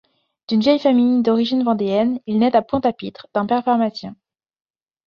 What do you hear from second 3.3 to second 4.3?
d'un père pharmacien.